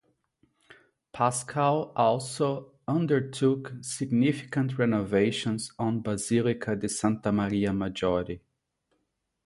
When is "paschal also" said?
1.13-2.71